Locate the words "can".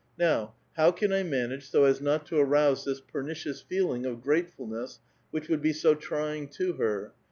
0.89-1.13